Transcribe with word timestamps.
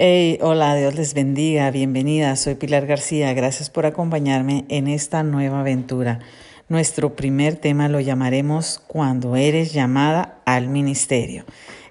Hey, 0.00 0.38
hola, 0.42 0.76
Dios 0.76 0.94
les 0.94 1.12
bendiga, 1.12 1.72
bienvenida, 1.72 2.36
soy 2.36 2.54
Pilar 2.54 2.86
García, 2.86 3.34
gracias 3.34 3.68
por 3.68 3.84
acompañarme 3.84 4.64
en 4.68 4.86
esta 4.86 5.24
nueva 5.24 5.58
aventura. 5.58 6.20
Nuestro 6.68 7.16
primer 7.16 7.56
tema 7.56 7.88
lo 7.88 7.98
llamaremos 7.98 8.80
Cuando 8.86 9.34
eres 9.34 9.72
llamada 9.72 10.38
al 10.44 10.68
ministerio. 10.68 11.44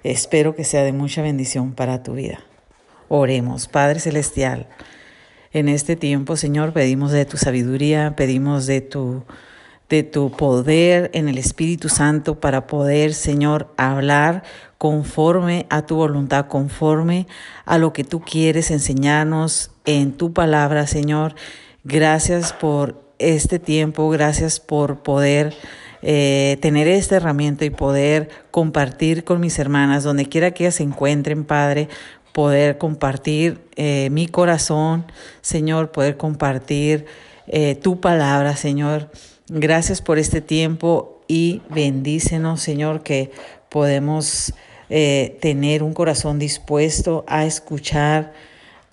Espero 0.04 0.56
que 0.56 0.64
sea 0.64 0.84
de 0.84 0.94
mucha 0.94 1.20
bendición 1.20 1.74
para 1.74 2.02
tu 2.02 2.14
vida. 2.14 2.40
Oremos, 3.08 3.68
Padre 3.68 4.00
Celestial, 4.00 4.68
en 5.52 5.68
este 5.68 5.94
tiempo, 5.94 6.36
Señor, 6.36 6.72
pedimos 6.72 7.12
de 7.12 7.26
tu 7.26 7.36
sabiduría, 7.36 8.16
pedimos 8.16 8.64
de 8.64 8.80
tu 8.80 9.24
de 9.88 10.02
tu 10.02 10.30
poder 10.30 11.10
en 11.14 11.28
el 11.28 11.38
Espíritu 11.38 11.88
Santo 11.88 12.40
para 12.40 12.66
poder, 12.66 13.14
Señor, 13.14 13.72
hablar 13.76 14.42
conforme 14.76 15.66
a 15.70 15.82
tu 15.82 15.96
voluntad, 15.96 16.46
conforme 16.46 17.26
a 17.64 17.78
lo 17.78 17.92
que 17.92 18.04
tú 18.04 18.20
quieres 18.20 18.70
enseñarnos 18.70 19.70
en 19.86 20.12
tu 20.12 20.32
palabra, 20.32 20.86
Señor. 20.86 21.34
Gracias 21.84 22.52
por 22.52 23.02
este 23.18 23.58
tiempo, 23.58 24.08
gracias 24.10 24.60
por 24.60 25.02
poder 25.02 25.54
eh, 26.02 26.58
tener 26.60 26.86
esta 26.86 27.16
herramienta 27.16 27.64
y 27.64 27.70
poder 27.70 28.28
compartir 28.50 29.24
con 29.24 29.40
mis 29.40 29.58
hermanas, 29.58 30.04
donde 30.04 30.26
quiera 30.26 30.52
que 30.52 30.64
ellas 30.64 30.76
se 30.76 30.84
encuentren, 30.84 31.44
Padre, 31.44 31.88
poder 32.32 32.78
compartir 32.78 33.60
eh, 33.74 34.08
mi 34.12 34.28
corazón, 34.28 35.06
Señor, 35.40 35.90
poder 35.90 36.16
compartir 36.16 37.06
eh, 37.48 37.74
tu 37.74 38.00
palabra, 38.00 38.54
Señor. 38.54 39.10
Gracias 39.50 40.02
por 40.02 40.18
este 40.18 40.42
tiempo 40.42 41.22
y 41.26 41.62
bendícenos, 41.70 42.60
Señor, 42.60 43.02
que 43.02 43.30
podemos 43.70 44.52
eh, 44.90 45.38
tener 45.40 45.82
un 45.82 45.94
corazón 45.94 46.38
dispuesto 46.38 47.24
a 47.26 47.46
escuchar 47.46 48.34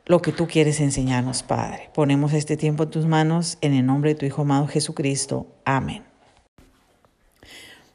lo 0.06 0.22
que 0.22 0.32
tú 0.32 0.48
quieres 0.48 0.80
enseñarnos, 0.80 1.44
Padre. 1.44 1.90
Ponemos 1.94 2.32
este 2.32 2.56
tiempo 2.56 2.84
en 2.84 2.90
tus 2.90 3.06
manos 3.06 3.58
en 3.60 3.74
el 3.74 3.86
nombre 3.86 4.14
de 4.14 4.20
tu 4.20 4.26
Hijo 4.26 4.44
amado 4.44 4.68
Jesucristo. 4.68 5.48
Amén. 5.66 6.04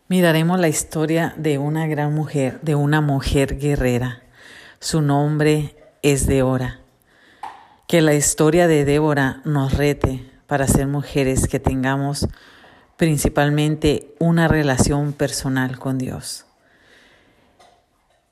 Miraremos 0.08 0.60
la 0.60 0.68
historia 0.68 1.32
de 1.38 1.56
una 1.56 1.86
gran 1.86 2.12
mujer, 2.14 2.60
de 2.60 2.74
una 2.74 3.00
mujer 3.00 3.58
guerrera. 3.58 4.22
Su 4.80 5.00
nombre 5.00 5.76
es 6.02 6.26
Débora. 6.26 6.80
Que 7.86 8.02
la 8.02 8.12
historia 8.12 8.66
de 8.66 8.84
Débora 8.84 9.40
nos 9.44 9.72
rete 9.78 10.29
para 10.50 10.66
ser 10.66 10.88
mujeres 10.88 11.46
que 11.46 11.60
tengamos 11.60 12.26
principalmente 12.96 14.12
una 14.18 14.48
relación 14.48 15.12
personal 15.12 15.78
con 15.78 15.96
Dios. 15.96 16.44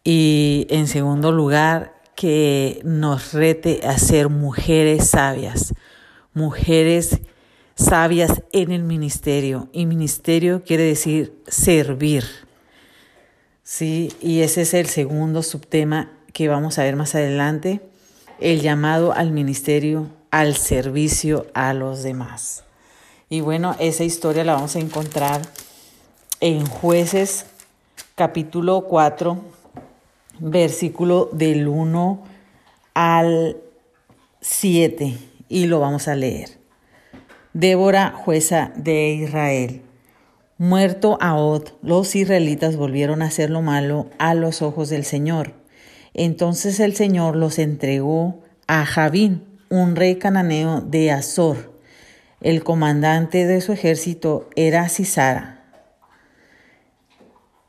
Y 0.02 0.66
en 0.69 0.88
segundo 0.88 1.30
lugar, 1.30 1.94
que 2.16 2.80
nos 2.83 3.34
rete 3.34 3.86
a 3.86 3.97
ser 3.98 4.30
mujeres 4.30 5.10
sabias, 5.10 5.75
mujeres 6.34 7.20
sabias 7.77 8.42
en 8.50 8.72
el 8.72 8.82
ministerio. 8.82 9.69
Y 9.72 9.86
ministerio 9.86 10.64
quiere 10.64 10.82
decir 10.82 11.41
servir. 11.47 12.25
Sí, 13.62 14.12
y 14.20 14.41
ese 14.41 14.62
es 14.62 14.75
el 14.75 14.86
segundo 14.86 15.44
subtema 15.44 16.10
que 16.32 16.48
vamos 16.48 16.80
a 16.80 16.82
ver 16.82 16.97
más 16.97 17.14
adelante, 17.14 17.80
el 18.41 18.60
llamado 18.60 19.12
al 19.12 19.30
ministerio 19.30 20.17
al 20.31 20.57
servicio 20.57 21.47
a 21.55 21.75
los 21.75 22.03
demás. 22.03 22.65
Y 23.29 23.41
bueno, 23.41 23.77
esa 23.79 24.05
historia 24.05 24.45
la 24.45 24.55
vamos 24.55 24.77
a 24.77 24.81
encontrar 24.81 25.43
en 26.41 26.67
jueces 26.67 27.47
capítulo 28.15 28.83
4, 28.83 29.39
versículo 30.41 31.29
del 31.33 31.69
1 31.69 32.25
al 32.95 33.56
7, 34.41 35.19
y 35.49 35.67
lo 35.67 35.81
vamos 35.81 36.09
a 36.09 36.15
leer. 36.15 36.59
Débora, 37.53 38.12
jueza 38.12 38.73
de 38.77 39.11
Israel. 39.11 39.83
Muerto 40.59 41.19
Ahod, 41.21 41.69
los 41.83 42.17
israelitas 42.17 42.77
volvieron 42.77 43.22
a 43.22 43.27
hacer 43.27 43.50
lo 43.50 43.62
malo 43.62 44.11
a 44.19 44.34
los 44.34 44.62
ojos 44.62 44.88
del 44.88 45.05
Señor. 45.05 45.53
Entonces 46.15 46.81
el 46.81 46.97
Señor 46.97 47.37
los 47.37 47.59
entregó 47.61 48.41
a 48.67 48.84
Javín, 48.84 49.44
un 49.71 49.97
rey 49.97 50.17
cananeo 50.17 50.81
de 50.81 51.11
Azor. 51.11 51.73
El 52.41 52.62
comandante 52.62 53.47
de 53.47 53.61
su 53.61 53.73
ejército 53.73 54.49
era 54.56 54.89
Cisara. 54.89 55.65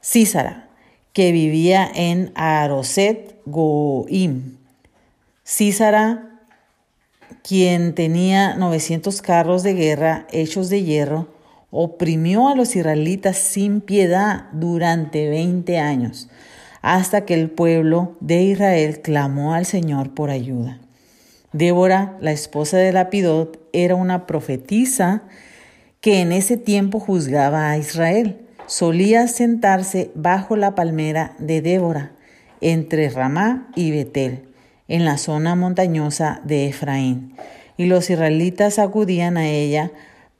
Císara, 0.01 0.69
que 1.13 1.31
vivía 1.31 1.89
en 1.93 2.31
Aroset 2.35 3.35
Goim. 3.45 4.57
Císara, 5.45 6.39
quien 7.43 7.95
tenía 7.95 8.55
900 8.55 9.21
carros 9.21 9.63
de 9.63 9.73
guerra 9.73 10.27
hechos 10.31 10.69
de 10.69 10.83
hierro, 10.83 11.27
oprimió 11.71 12.47
a 12.47 12.55
los 12.55 12.75
israelitas 12.75 13.37
sin 13.37 13.81
piedad 13.81 14.45
durante 14.53 15.29
20 15.29 15.77
años, 15.77 16.29
hasta 16.81 17.25
que 17.25 17.33
el 17.33 17.49
pueblo 17.49 18.15
de 18.19 18.43
Israel 18.43 19.01
clamó 19.01 19.53
al 19.53 19.65
Señor 19.65 20.13
por 20.13 20.29
ayuda. 20.29 20.79
Débora, 21.51 22.15
la 22.21 22.31
esposa 22.31 22.77
de 22.77 22.91
Lapidot, 22.91 23.59
era 23.73 23.95
una 23.95 24.27
profetisa 24.27 25.23
que 25.99 26.21
en 26.21 26.31
ese 26.31 26.57
tiempo 26.57 26.99
juzgaba 26.99 27.71
a 27.71 27.77
Israel. 27.77 28.45
Solía 28.67 29.27
sentarse 29.27 30.11
bajo 30.13 30.55
la 30.55 30.75
palmera 30.75 31.33
de 31.39 31.61
Débora, 31.61 32.11
entre 32.61 33.09
Ramá 33.09 33.67
y 33.75 33.89
Betel, 33.89 34.43
en 34.87 35.05
la 35.05 35.17
zona 35.17 35.55
montañosa 35.55 36.39
de 36.43 36.67
Efraín, 36.67 37.35
y 37.77 37.85
los 37.85 38.11
israelitas 38.11 38.77
acudían 38.77 39.37
a 39.37 39.47
ella 39.47 39.91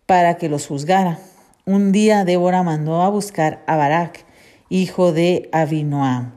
para 0.06 0.38
que 0.38 0.48
los 0.48 0.68
juzgara. 0.68 1.18
Un 1.66 1.92
día 1.92 2.24
Débora 2.24 2.62
mandó 2.62 3.02
a 3.02 3.10
buscar 3.10 3.64
a 3.66 3.78
Barak, 3.78 4.26
hijo 4.70 5.12
de 5.12 5.50
Abinoam, 5.52 6.34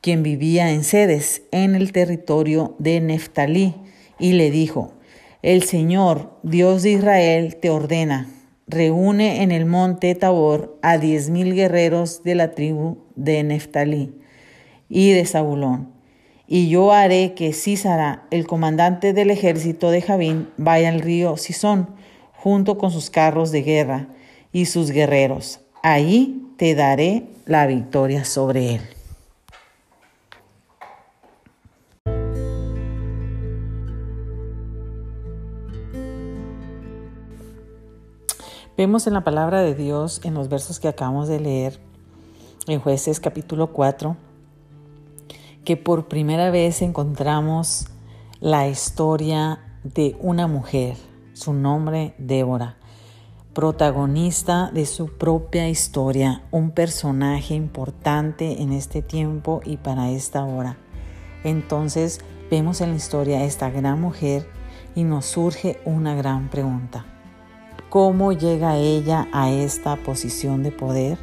quien 0.00 0.22
vivía 0.22 0.70
en 0.70 0.82
Sedes, 0.82 1.42
en 1.50 1.74
el 1.74 1.92
territorio 1.92 2.74
de 2.78 3.00
Neftalí, 3.02 3.74
y 4.18 4.32
le 4.32 4.50
dijo, 4.50 4.92
El 5.42 5.62
Señor, 5.62 6.38
Dios 6.42 6.82
de 6.82 6.92
Israel, 6.92 7.56
te 7.56 7.70
ordena, 7.70 8.28
reúne 8.66 9.42
en 9.42 9.52
el 9.52 9.66
monte 9.66 10.14
Tabor 10.14 10.78
a 10.82 10.98
diez 10.98 11.30
mil 11.30 11.54
guerreros 11.54 12.22
de 12.22 12.34
la 12.34 12.52
tribu 12.52 12.98
de 13.16 13.42
Neftalí 13.42 14.14
y 14.88 15.10
de 15.12 15.26
Zabulón. 15.26 15.92
Y 16.46 16.68
yo 16.68 16.92
haré 16.92 17.34
que 17.34 17.52
Císara, 17.52 18.26
el 18.30 18.46
comandante 18.46 19.12
del 19.12 19.30
ejército 19.30 19.90
de 19.90 20.02
Javín, 20.02 20.48
vaya 20.58 20.90
al 20.90 21.00
río 21.00 21.36
Sison, 21.36 21.88
junto 22.32 22.76
con 22.76 22.90
sus 22.90 23.08
carros 23.08 23.50
de 23.50 23.62
guerra 23.62 24.08
y 24.52 24.66
sus 24.66 24.90
guerreros. 24.90 25.60
Ahí 25.82 26.42
te 26.58 26.74
daré 26.74 27.24
la 27.46 27.66
victoria 27.66 28.24
sobre 28.24 28.74
él. 28.74 28.93
Vemos 38.76 39.06
en 39.06 39.14
la 39.14 39.22
palabra 39.22 39.62
de 39.62 39.76
Dios, 39.76 40.20
en 40.24 40.34
los 40.34 40.48
versos 40.48 40.80
que 40.80 40.88
acabamos 40.88 41.28
de 41.28 41.38
leer, 41.38 41.78
en 42.66 42.80
jueces 42.80 43.20
capítulo 43.20 43.68
4, 43.72 44.16
que 45.64 45.76
por 45.76 46.08
primera 46.08 46.50
vez 46.50 46.82
encontramos 46.82 47.86
la 48.40 48.66
historia 48.66 49.60
de 49.84 50.16
una 50.18 50.48
mujer, 50.48 50.96
su 51.34 51.52
nombre 51.52 52.16
Débora, 52.18 52.76
protagonista 53.52 54.72
de 54.74 54.86
su 54.86 55.06
propia 55.18 55.68
historia, 55.68 56.42
un 56.50 56.72
personaje 56.72 57.54
importante 57.54 58.60
en 58.60 58.72
este 58.72 59.02
tiempo 59.02 59.60
y 59.64 59.76
para 59.76 60.10
esta 60.10 60.44
hora. 60.44 60.78
Entonces 61.44 62.20
vemos 62.50 62.80
en 62.80 62.90
la 62.90 62.96
historia 62.96 63.38
a 63.38 63.44
esta 63.44 63.70
gran 63.70 64.00
mujer 64.00 64.48
y 64.96 65.04
nos 65.04 65.26
surge 65.26 65.78
una 65.84 66.16
gran 66.16 66.50
pregunta 66.50 67.13
cómo 67.94 68.32
llega 68.32 68.76
ella 68.76 69.28
a 69.30 69.52
esta 69.52 69.94
posición 69.94 70.64
de 70.64 70.72
poder 70.72 71.16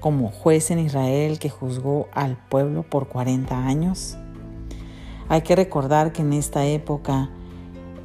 como 0.00 0.32
juez 0.32 0.72
en 0.72 0.80
Israel 0.80 1.38
que 1.38 1.48
juzgó 1.48 2.08
al 2.12 2.36
pueblo 2.36 2.82
por 2.82 3.06
40 3.06 3.56
años. 3.56 4.18
Hay 5.28 5.42
que 5.42 5.54
recordar 5.54 6.10
que 6.10 6.22
en 6.22 6.32
esta 6.32 6.66
época 6.66 7.30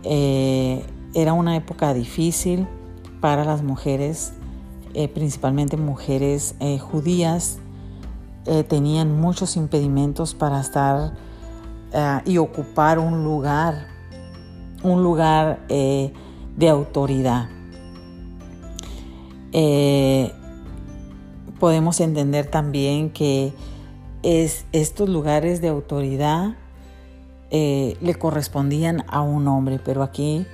eh, 0.04 0.86
era 1.16 1.34
una 1.34 1.56
época 1.56 1.96
difícil 1.96 2.68
para 3.20 3.44
las 3.44 3.64
mujeres, 3.64 4.34
eh, 4.94 5.08
principalmente 5.08 5.76
mujeres 5.76 6.54
eh, 6.60 6.78
judías, 6.78 7.58
tenían 8.70 9.20
muchos 9.20 9.58
impedimentos 9.58 10.36
para 10.36 10.62
estar 10.62 11.16
y 12.26 12.38
ocupar 12.38 12.98
un 12.98 13.24
lugar, 13.24 13.88
un 14.84 15.04
lugar 15.04 15.68
de 15.68 16.70
autoridad. 16.70 17.57
Eh, 19.60 20.32
podemos 21.60 22.00
entender 22.00 22.46
también 22.46 23.10
que 23.10 23.54
es, 24.22 24.66
estos 24.72 25.10
lugares 25.10 25.62
de 25.62 25.70
autoridad 25.70 26.54
eh, 27.50 27.98
le 28.00 28.14
correspondían 28.14 29.04
a 29.08 29.22
un 29.22 29.48
hombre, 29.48 29.80
pero 29.84 30.04
aquí 30.04 30.46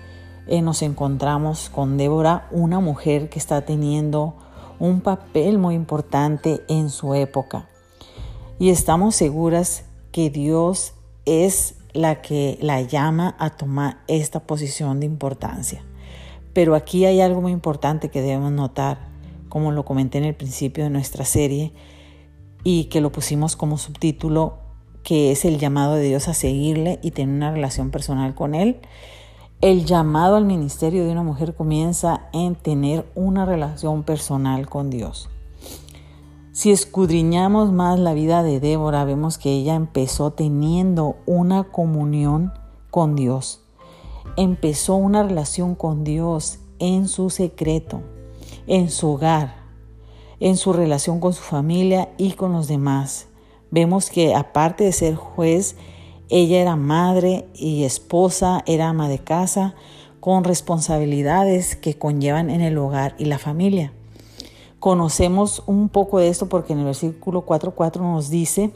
eh, 0.48 0.62
nos 0.62 0.82
encontramos 0.84 1.70
con 1.70 1.98
Débora, 1.98 2.48
una 2.50 2.80
mujer 2.80 3.30
que 3.30 3.40
está 3.40 3.66
teniendo 3.66 4.36
un 4.80 5.02
papel 5.02 5.58
muy 5.58 5.76
importante 5.76 6.62
en 6.70 6.90
su 6.90 7.14
época. 7.14 7.68
Y 8.58 8.70
estamos 8.70 9.18
seguras 9.18 9.84
que 10.14 10.30
Dios 10.30 10.94
es 11.26 11.76
la 11.92 12.22
que 12.22 12.58
la 12.62 12.80
llama 12.80 13.36
a 13.38 13.50
tomar 13.50 13.98
esta 14.08 14.40
posición 14.40 15.02
de 15.02 15.08
importancia. 15.08 15.84
Pero 16.54 16.76
aquí 16.76 17.06
hay 17.06 17.20
algo 17.20 17.42
muy 17.42 17.52
importante 17.52 18.10
que 18.10 18.22
debemos 18.22 18.52
notar, 18.52 19.10
como 19.50 19.72
lo 19.72 19.86
comenté 19.86 20.20
en 20.20 20.24
el 20.24 20.36
principio 20.36 20.84
de 20.84 20.90
nuestra 20.90 21.26
serie, 21.26 21.74
y 22.64 22.86
que 22.86 23.02
lo 23.02 23.12
pusimos 23.12 23.56
como 23.56 23.78
subtítulo, 23.78 24.60
que 25.04 25.32
es 25.32 25.44
el 25.46 25.60
llamado 25.60 25.96
de 25.96 26.08
Dios 26.08 26.28
a 26.28 26.34
seguirle 26.34 27.00
y 27.02 27.12
tener 27.12 27.36
una 27.36 27.52
relación 27.52 27.92
personal 27.92 28.36
con 28.36 28.56
Él. 28.56 28.80
El 29.62 29.86
llamado 29.86 30.36
al 30.36 30.46
ministerio 30.46 31.06
de 31.06 31.12
una 31.12 31.24
mujer 31.24 31.56
comienza 31.56 32.28
en 32.34 32.56
tener 32.56 33.06
una 33.16 33.46
relación 33.46 34.04
personal 34.04 34.70
con 34.70 34.90
Dios. 34.90 35.30
Si 36.52 36.72
escudriñamos 36.72 37.72
más 37.72 37.98
la 37.98 38.14
vida 38.14 38.44
de 38.44 38.60
Débora, 38.60 39.06
vemos 39.06 39.40
que 39.40 39.52
ella 39.52 39.74
empezó 39.74 40.32
teniendo 40.32 41.16
una 41.26 41.64
comunión 41.64 42.54
con 42.92 43.16
Dios. 43.16 43.63
Empezó 44.36 44.96
una 44.96 45.22
relación 45.22 45.76
con 45.76 46.04
Dios 46.04 46.58
en 46.80 47.08
su 47.08 47.30
secreto, 47.30 48.02
en 48.66 48.90
su 48.90 49.12
hogar, 49.12 49.56
en 50.40 50.58
su 50.58 50.74
relación 50.74 51.20
con 51.20 51.34
su 51.34 51.44
familia 51.44 52.10
y 52.18 52.32
con 52.32 52.52
los 52.52 52.68
demás. 52.68 53.28
Vemos 53.70 54.10
que 54.10 54.34
aparte 54.34 54.86
de 54.86 54.92
ser 54.92 55.16
juez, 55.16 55.76
ella 56.30 56.62
era 56.62 56.76
madre 56.76 57.48
y 57.54 57.84
esposa, 57.84 58.64
era 58.66 58.90
ama 58.90 59.08
de 59.08 59.20
casa, 59.20 59.76
con 60.20 60.44
responsabilidades 60.44 61.76
que 61.76 62.00
conllevan 62.00 62.50
en 62.50 62.62
el 62.62 62.78
hogar 62.80 63.14
y 63.20 63.26
la 63.26 63.38
familia. 63.38 63.94
Conocemos 64.80 65.62
un 65.68 65.90
poco 65.90 66.18
de 66.18 66.30
esto 66.30 66.50
porque 66.50 66.74
en 66.74 66.80
el 66.80 66.86
versículo 66.86 67.46
4.4 67.46 68.02
nos 68.02 68.32
dice, 68.32 68.72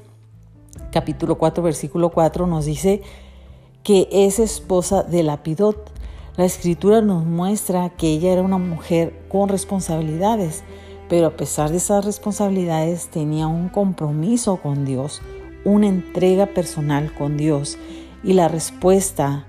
capítulo 0.91 1.39
4, 1.39 1.63
versículo 1.63 2.11
4 2.11 2.45
nos 2.45 2.65
dice 2.65 3.01
que 3.87 4.09
es 4.11 4.37
esposa 4.37 5.03
de 5.03 5.23
Lapidot. 5.23 5.93
La 6.35 6.43
escritura 6.43 6.99
nos 7.01 7.23
muestra 7.23 7.87
que 7.91 8.07
ella 8.09 8.33
era 8.33 8.41
una 8.41 8.57
mujer 8.57 9.17
con 9.29 9.47
responsabilidades, 9.47 10.65
pero 11.07 11.27
a 11.27 11.37
pesar 11.37 11.71
de 11.71 11.77
esas 11.77 12.03
responsabilidades 12.03 13.07
tenía 13.07 13.47
un 13.47 13.69
compromiso 13.69 14.57
con 14.57 14.83
Dios, 14.83 15.21
una 15.63 15.87
entrega 15.87 16.47
personal 16.47 17.13
con 17.13 17.37
Dios 17.37 17.77
y 18.25 18.33
la 18.33 18.49
respuesta 18.49 19.45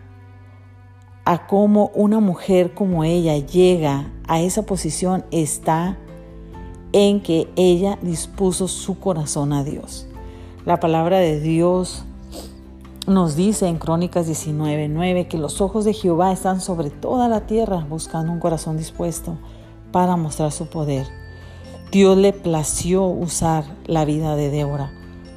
a 1.25 1.49
cómo 1.49 1.91
una 1.97 2.21
mujer 2.21 2.75
como 2.75 3.03
ella 3.03 3.37
llega 3.39 4.09
a 4.29 4.41
esa 4.41 4.63
posición 4.63 5.25
está 5.33 5.99
en 6.93 7.23
que 7.23 7.49
ella 7.57 7.99
dispuso 8.03 8.69
su 8.69 9.01
corazón 9.01 9.53
a 9.53 9.65
Dios. 9.65 10.07
La 10.65 10.79
palabra 10.79 11.19
de 11.19 11.41
Dios 11.41 12.05
nos 13.09 13.37
dice 13.37 13.67
en 13.67 13.79
Crónicas 13.79 14.27
19:9 14.27 15.29
que 15.29 15.39
los 15.39 15.63
ojos 15.63 15.87
de 15.87 15.95
Jehová 15.95 16.31
están 16.31 16.61
sobre 16.61 16.91
toda 16.91 17.29
la 17.29 17.47
tierra 17.47 17.87
buscando 17.89 18.31
un 18.33 18.39
corazón 18.39 18.77
dispuesto 18.77 19.39
para 19.93 20.17
mostrar 20.17 20.53
su 20.53 20.67
poder. 20.67 21.07
Dios 21.91 22.19
le 22.19 22.35
plació 22.35 23.07
usar 23.07 23.65
la 23.87 24.05
vida 24.05 24.37
de 24.37 24.51
Débora 24.51 24.93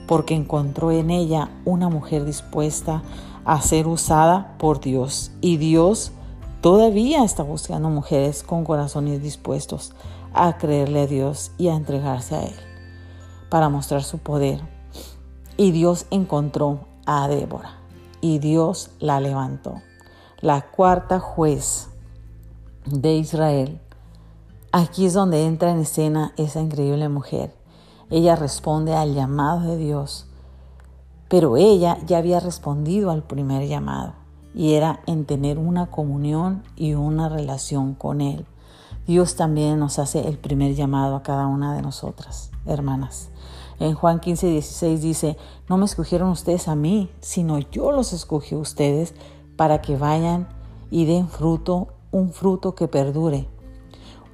porque 0.06 0.36
encontró 0.36 0.92
en 0.92 1.10
ella 1.10 1.50
una 1.64 1.88
mujer 1.88 2.26
dispuesta 2.26 3.04
a 3.46 3.62
ser 3.62 3.88
usada 3.88 4.58
por 4.58 4.82
Dios 4.82 5.32
y 5.40 5.56
Dios 5.56 6.12
todavía 6.60 7.24
está 7.24 7.44
buscando 7.44 7.90
mujeres 7.90 8.44
con 8.44 8.66
corazones 8.66 9.24
dispuestos 9.24 9.94
a 10.34 10.58
creerle 10.58 11.02
a 11.02 11.08
Dios 11.08 11.52
y 11.58 11.70
a 11.70 11.76
entregarse 11.76 12.36
a 12.36 12.44
Él 12.44 12.56
para 13.50 13.70
mostrar 13.70 14.04
su 14.04 14.18
poder. 14.18 14.60
Y 15.56 15.72
Dios 15.72 16.06
encontró 16.12 16.91
a 17.12 17.28
Débora 17.28 17.76
y 18.22 18.40
Dios 18.40 18.92
la 19.00 19.20
levantó. 19.20 19.82
La 20.40 20.62
cuarta 20.72 21.20
juez 21.20 21.90
de 22.86 23.16
Israel. 23.16 23.80
Aquí 24.72 25.06
es 25.06 25.14
donde 25.14 25.46
entra 25.46 25.72
en 25.72 25.80
escena 25.80 26.34
esa 26.38 26.62
increíble 26.62 27.10
mujer. 27.10 27.54
Ella 28.10 28.36
responde 28.36 28.96
al 28.96 29.14
llamado 29.14 29.62
de 29.62 29.78
Dios, 29.78 30.28
pero 31.28 31.58
ella 31.58 31.98
ya 32.06 32.18
había 32.18 32.40
respondido 32.40 33.12
al 33.12 33.24
primer 33.24 33.68
llamado 33.68 34.14
y 34.54 34.74
era 34.74 35.02
en 35.06 35.26
tener 35.26 35.58
una 35.58 35.88
comunión 35.88 36.64
y 36.76 36.94
una 36.94 37.30
relación 37.30 37.94
con 37.94 38.22
Él. 38.22 38.46
Dios 39.08 39.36
también 39.36 39.80
nos 39.80 40.00
hace 40.00 40.28
el 40.28 40.38
primer 40.38 40.76
llamado 40.76 41.16
a 41.16 41.24
cada 41.24 41.48
una 41.48 41.74
de 41.74 41.82
nosotras, 41.82 42.52
hermanas. 42.66 43.30
En 43.82 43.96
Juan 43.96 44.20
15, 44.20 44.46
16 44.46 45.02
dice, 45.02 45.38
no 45.68 45.76
me 45.76 45.86
escogieron 45.86 46.30
ustedes 46.30 46.68
a 46.68 46.76
mí, 46.76 47.10
sino 47.20 47.58
yo 47.58 47.92
los 47.92 48.14
escogí 48.14 48.54
a 48.54 48.60
ustedes 48.60 49.16
para 49.56 49.82
que 49.82 49.98
vayan 49.98 50.48
y 50.92 51.06
den 51.06 51.28
fruto, 51.28 51.88
un 52.12 52.32
fruto 52.32 52.76
que 52.76 52.88
perdure. 52.88 53.48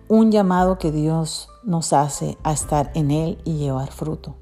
Un 0.09 0.33
llamado 0.33 0.77
que 0.77 0.91
Dios 0.91 1.47
nos 1.63 1.93
hace 1.93 2.37
a 2.43 2.51
estar 2.51 2.91
en 2.93 3.09
Él 3.09 3.37
y 3.45 3.53
llevar 3.53 3.89
fruto. 3.89 4.35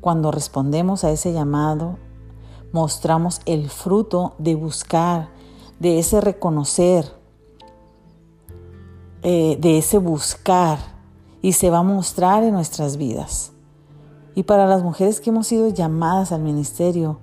Cuando 0.00 0.32
respondemos 0.32 1.04
a 1.04 1.12
ese 1.12 1.32
llamado, 1.32 1.98
mostramos 2.72 3.42
el 3.46 3.70
fruto 3.70 4.34
de 4.38 4.56
buscar, 4.56 5.28
de 5.78 6.00
ese 6.00 6.20
reconocer, 6.20 7.14
eh, 9.22 9.56
de 9.60 9.78
ese 9.78 9.98
buscar 9.98 10.80
y 11.40 11.52
se 11.52 11.70
va 11.70 11.78
a 11.78 11.84
mostrar 11.84 12.42
en 12.42 12.54
nuestras 12.54 12.96
vidas. 12.96 13.52
Y 14.40 14.44
para 14.44 14.66
las 14.66 14.82
mujeres 14.82 15.20
que 15.20 15.28
hemos 15.28 15.48
sido 15.48 15.68
llamadas 15.68 16.32
al 16.32 16.40
ministerio, 16.40 17.18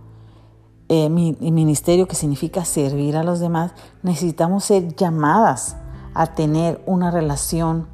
eh, 0.87 1.09
ministerio 1.09 2.07
que 2.07 2.13
significa 2.15 2.63
servir 2.63 3.17
a 3.17 3.23
los 3.23 3.39
demás, 3.39 3.71
necesitamos 4.03 4.65
ser 4.65 4.95
llamadas 4.95 5.77
a 6.13 6.35
tener 6.35 6.79
una 6.85 7.09
relación 7.09 7.87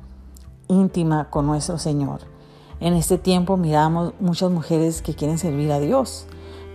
íntima 0.67 1.29
con 1.29 1.47
nuestro 1.47 1.77
Señor. 1.77 2.19
En 2.81 2.95
este 2.95 3.17
tiempo 3.17 3.55
miramos 3.55 4.13
muchas 4.19 4.51
mujeres 4.51 5.01
que 5.01 5.15
quieren 5.15 5.37
servir 5.37 5.71
a 5.71 5.79
Dios, 5.79 6.25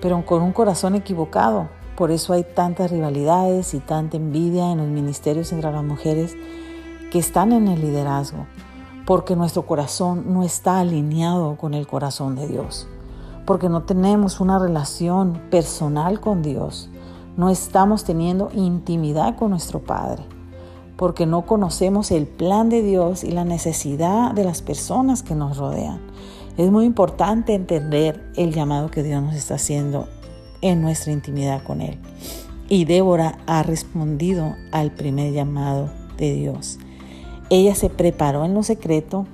pero 0.01 0.25
con 0.25 0.41
un 0.41 0.53
corazón 0.53 0.95
equivocado. 0.95 1.69
Por 1.99 2.11
eso 2.11 2.33
hay 2.33 2.45
tantas 2.45 2.91
rivalidades 2.91 3.75
y 3.75 3.81
tanta 3.81 4.17
envidia 4.17 4.73
en 4.73 4.79
los 4.79 4.87
ministerios 4.87 5.53
entre 5.53 5.71
las 5.71 5.85
mujeres 5.85 6.35
que 7.11 7.19
están 7.19 7.53
en 7.53 7.69
el 7.69 7.83
liderazgo, 7.83 8.47
porque 9.09 9.37
nuestro 9.37 9.65
corazón 9.65 10.35
no 10.35 10.43
está 10.43 10.81
alineado 10.81 11.57
con 11.57 11.73
el 11.73 11.87
corazón 11.87 12.37
de 12.37 12.47
Dios, 12.47 12.87
porque 13.47 13.71
no 13.71 13.85
tenemos 13.85 14.39
una 14.39 14.59
relación 14.59 15.41
personal 15.51 16.21
con 16.21 16.43
Dios, 16.43 16.91
no 17.39 17.49
estamos 17.49 18.05
teniendo 18.05 18.51
intimidad 18.53 19.35
con 19.35 19.49
nuestro 19.49 19.81
Padre, 19.81 20.25
porque 20.99 21.25
no 21.25 21.47
conocemos 21.47 22.11
el 22.11 22.27
plan 22.27 22.69
de 22.69 22.83
Dios 22.83 23.25
y 23.25 23.31
la 23.31 23.47
necesidad 23.47 24.33
de 24.33 24.45
las 24.45 24.61
personas 24.61 25.23
que 25.23 25.35
nos 25.35 25.57
rodean. 25.57 26.01
Es 26.59 26.71
muy 26.71 26.85
importante 26.85 27.55
entender 27.55 28.31
el 28.37 28.53
llamado 28.53 28.91
que 28.91 29.03
Dios 29.03 29.23
nos 29.23 29.37
está 29.37 29.55
haciendo 29.55 30.07
en 30.61 30.83
nuestra 30.83 31.13
intimidad 31.13 31.63
con 31.63 31.81
Él. 31.81 31.99
Y 32.69 32.85
Débora 32.85 33.39
ha 33.47 33.63
respondido 33.63 34.55
al 34.71 34.91
primer 34.91 35.33
llamado 35.33 35.89
de 36.19 36.35
Dios. 36.35 36.79
Ella 37.51 37.75
se 37.75 37.89
preparó 37.89 38.45
en 38.45 38.55
lo 38.55 38.63
secreto 38.63 39.27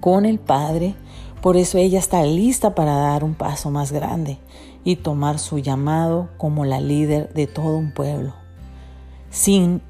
con 0.00 0.24
el 0.24 0.38
Padre, 0.38 0.94
por 1.40 1.56
eso 1.56 1.78
ella 1.78 1.98
está 1.98 2.22
lista 2.24 2.74
para 2.74 2.94
dar 2.94 3.24
un 3.24 3.34
paso 3.34 3.70
más 3.70 3.90
grande 3.90 4.38
y 4.84 4.96
tomar 4.96 5.38
su 5.38 5.58
llamado 5.58 6.28
como 6.36 6.64
la 6.64 6.80
líder 6.80 7.32
de 7.32 7.46
todo 7.46 7.76
un 7.76 7.92
pueblo. 7.92 8.34
Sin 9.30 9.82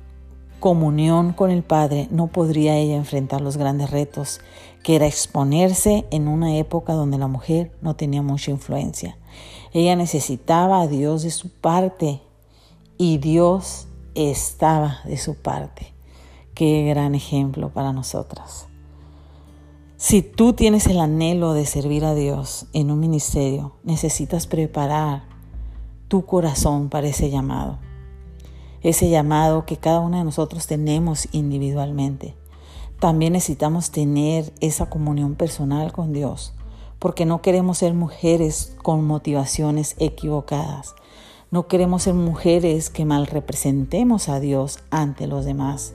comunión 0.61 1.35
con 1.35 1.51
el 1.51 1.63
Padre 1.63 2.09
no 2.11 2.29
podría 2.29 2.77
ella 2.77 2.97
enfrentar 2.97 3.43
los 3.43 3.59
grandes 3.59 3.91
retos 3.91 4.41
que 4.83 4.97
era 4.97 5.07
exponerse 5.07 6.07
en 6.11 6.29
una 6.29 6.57
época 6.57 6.95
donde 6.95 7.19
la 7.19 7.27
mujer 7.27 7.71
no 7.83 7.97
tenía 7.97 8.23
mucha 8.23 8.51
influencia. 8.51 9.19
Ella 9.73 9.97
necesitaba 9.97 10.81
a 10.81 10.87
Dios 10.87 11.23
de 11.23 11.31
su 11.31 11.51
parte 11.51 12.21
y 12.97 13.19
Dios 13.19 13.89
estaba 14.15 15.01
de 15.05 15.19
su 15.19 15.35
parte. 15.35 15.94
Qué 16.55 16.85
gran 16.85 17.17
ejemplo 17.17 17.71
para 17.71 17.93
nosotras. 17.93 18.69
Si 19.97 20.23
tú 20.23 20.53
tienes 20.53 20.87
el 20.87 21.01
anhelo 21.01 21.53
de 21.53 21.67
servir 21.67 22.05
a 22.05 22.15
Dios 22.15 22.67
en 22.73 22.93
un 22.93 23.01
ministerio, 23.01 23.73
necesitas 23.83 24.47
preparar 24.47 25.25
tu 26.07 26.25
corazón 26.25 26.91
para 26.91 27.09
ese 27.09 27.29
llamado. 27.29 27.81
Ese 28.83 29.11
llamado 29.11 29.67
que 29.67 29.79
cada 29.79 29.99
uno 29.99 30.19
de 30.19 30.23
nosotros 30.23 30.69
tenemos 30.69 31.27
individualmente. 31.33 32.37
También 33.01 33.33
necesitamos 33.33 33.91
tener 33.91 34.53
esa 34.61 34.89
comunión 34.89 35.35
personal 35.35 35.91
con 35.91 36.13
Dios, 36.13 36.55
porque 37.01 37.27
no 37.27 37.43
queremos 37.43 37.79
ser 37.79 37.95
mujeres 37.95 38.77
con 38.81 39.05
motivaciones 39.05 39.97
equivocadas. 39.99 40.95
No 41.51 41.67
queremos 41.67 42.05
ser 42.05 42.15
mujeres 42.15 42.91
que 42.91 43.05
mal 43.05 43.27
representemos 43.27 44.29
a 44.29 44.39
Dios 44.39 44.79
ante 44.91 45.27
los 45.27 45.45
demás 45.45 45.95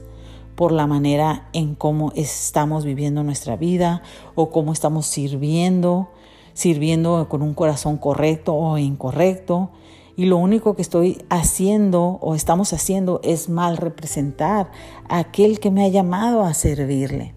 por 0.60 0.74
la 0.74 0.88
manera 0.88 1.48
en 1.54 1.74
cómo 1.74 2.12
estamos 2.18 2.84
viviendo 2.84 3.24
nuestra 3.24 3.56
vida 3.56 4.02
o 4.36 4.50
cómo 4.50 4.74
estamos 4.74 5.06
sirviendo, 5.06 6.10
sirviendo 6.54 7.30
con 7.30 7.42
un 7.44 7.54
corazón 7.54 7.96
correcto 7.96 8.54
o 8.56 8.78
incorrecto. 8.78 9.70
Y 10.18 10.26
lo 10.26 10.36
único 10.36 10.76
que 10.76 10.82
estoy 10.82 11.24
haciendo 11.30 12.20
o 12.20 12.36
estamos 12.36 12.74
haciendo 12.74 13.22
es 13.24 13.48
mal 13.48 13.78
representar 13.78 14.70
a 15.08 15.20
aquel 15.20 15.62
que 15.62 15.72
me 15.72 15.86
ha 15.86 15.88
llamado 15.88 16.44
a 16.44 16.54
servirle. 16.54 17.34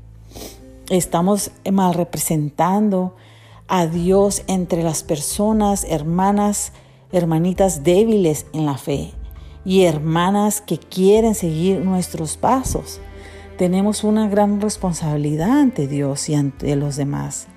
Estamos 0.91 1.52
mal 1.71 1.95
representando 1.95 3.14
a 3.69 3.87
Dios 3.87 4.43
entre 4.49 4.83
las 4.83 5.05
personas, 5.05 5.87
hermanas, 5.88 6.73
hermanitas 7.12 7.85
débiles 7.85 8.47
en 8.52 8.67
la 8.67 8.79
fe 8.79 9.12
y 9.64 9.83
hermanas 9.85 10.61
que 10.61 10.76
quieren 10.76 11.37
seguir 11.37 11.85
nuestros 11.85 12.37
pasos 12.37 13.00
tenemos 13.56 14.04
una 14.04 14.28
gran 14.28 14.61
responsabilidad 14.61 15.61
ante 15.61 15.87
Dios 15.87 16.28
y 16.28 16.35
ante 16.35 16.75
los 16.76 16.97
demás 16.97 17.49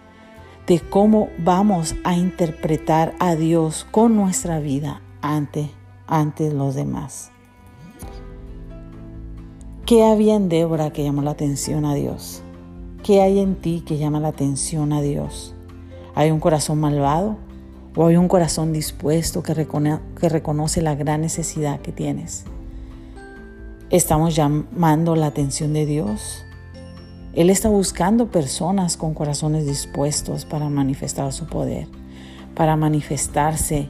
de 0.67 0.79
cómo 0.79 1.29
vamos 1.37 1.95
a 2.03 2.15
interpretar 2.15 3.13
a 3.19 3.35
Dios 3.35 3.85
con 3.91 4.15
nuestra 4.15 4.59
vida 4.59 5.01
ante, 5.21 5.69
ante 6.07 6.51
los 6.51 6.75
demás. 6.75 7.31
¿Qué 9.85 10.03
había 10.03 10.35
en 10.35 10.49
Débora 10.49 10.91
que 10.91 11.03
llamó 11.03 11.21
la 11.21 11.31
atención 11.31 11.85
a 11.85 11.93
Dios? 11.93 12.41
¿Qué 13.03 13.21
hay 13.21 13.39
en 13.39 13.55
ti 13.55 13.83
que 13.85 13.99
llama 13.99 14.19
la 14.19 14.29
atención 14.29 14.91
a 14.93 15.01
Dios? 15.01 15.53
¿Hay 16.15 16.31
un 16.31 16.39
corazón 16.39 16.79
malvado 16.79 17.37
o 17.95 18.07
hay 18.07 18.17
un 18.17 18.27
corazón 18.27 18.73
dispuesto 18.73 19.43
que, 19.43 19.67
que 20.19 20.29
reconoce 20.29 20.81
la 20.81 20.95
gran 20.95 21.21
necesidad 21.21 21.79
que 21.81 21.91
tienes? 21.91 22.45
Estamos 23.91 24.35
llamando 24.35 25.15
la 25.15 25.27
atención 25.27 25.73
de 25.73 25.85
Dios. 25.85 26.43
Él 27.33 27.51
está 27.51 27.69
buscando 27.69 28.31
personas 28.31 28.97
con 28.97 29.13
corazones 29.13 29.67
dispuestos 29.67 30.43
para 30.43 30.69
manifestar 30.69 31.31
su 31.31 31.45
poder, 31.45 31.87
para 32.55 32.77
manifestarse 32.77 33.89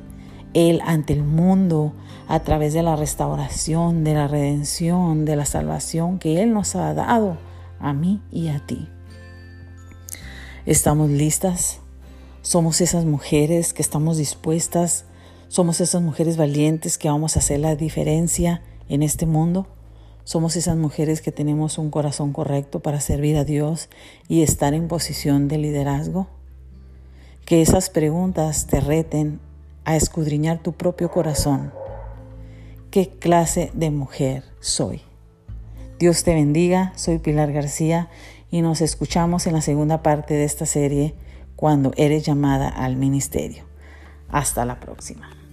Él 0.53 0.81
ante 0.85 1.13
el 1.13 1.23
mundo 1.23 1.93
a 2.27 2.41
través 2.41 2.73
de 2.73 2.83
la 2.83 2.97
restauración, 2.97 4.03
de 4.03 4.15
la 4.15 4.27
redención, 4.27 5.23
de 5.23 5.37
la 5.37 5.45
salvación 5.45 6.19
que 6.19 6.43
Él 6.43 6.53
nos 6.53 6.75
ha 6.75 6.93
dado 6.93 7.37
a 7.79 7.93
mí 7.93 8.21
y 8.33 8.49
a 8.49 8.59
ti. 8.59 8.89
¿Estamos 10.65 11.09
listas? 11.09 11.79
Somos 12.41 12.81
esas 12.81 13.05
mujeres 13.05 13.71
que 13.71 13.81
estamos 13.81 14.17
dispuestas, 14.17 15.05
somos 15.47 15.79
esas 15.79 16.01
mujeres 16.01 16.35
valientes 16.35 16.97
que 16.97 17.07
vamos 17.07 17.37
a 17.37 17.39
hacer 17.39 17.61
la 17.61 17.77
diferencia 17.77 18.61
en 18.89 19.01
este 19.01 19.25
mundo. 19.25 19.67
Somos 20.25 20.55
esas 20.55 20.75
mujeres 20.75 21.21
que 21.21 21.31
tenemos 21.31 21.77
un 21.77 21.91
corazón 21.91 22.33
correcto 22.33 22.79
para 22.79 22.99
servir 22.99 23.37
a 23.37 23.45
Dios 23.45 23.89
y 24.27 24.41
estar 24.41 24.73
en 24.73 24.87
posición 24.87 25.47
de 25.47 25.59
liderazgo. 25.59 26.27
Que 27.45 27.61
esas 27.61 27.91
preguntas 27.91 28.65
te 28.65 28.81
reten 28.81 29.39
a 29.83 29.95
escudriñar 29.95 30.63
tu 30.63 30.73
propio 30.73 31.11
corazón. 31.11 31.71
¿Qué 32.89 33.07
clase 33.07 33.69
de 33.75 33.91
mujer 33.91 34.43
soy? 34.61 35.03
Dios 35.99 36.23
te 36.23 36.33
bendiga, 36.33 36.91
soy 36.95 37.19
Pilar 37.19 37.53
García 37.53 38.09
y 38.49 38.63
nos 38.63 38.81
escuchamos 38.81 39.45
en 39.45 39.53
la 39.53 39.61
segunda 39.61 40.01
parte 40.01 40.33
de 40.33 40.45
esta 40.45 40.65
serie 40.65 41.13
cuando 41.55 41.91
eres 41.97 42.25
llamada 42.25 42.67
al 42.67 42.95
ministerio. 42.95 43.63
Hasta 44.29 44.65
la 44.65 44.79
próxima. 44.79 45.44